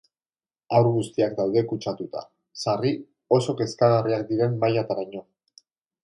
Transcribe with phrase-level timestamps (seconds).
[0.75, 2.23] Haur guztiak daude kutsatuta,
[2.63, 2.93] sarri
[3.39, 5.23] oso kezkagarriak diren mailataraino.